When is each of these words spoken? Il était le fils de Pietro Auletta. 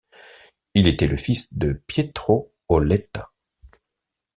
Il 0.73 0.87
était 0.87 1.05
le 1.05 1.15
fils 1.15 1.53
de 1.55 1.73
Pietro 1.73 2.55
Auletta. 2.67 3.31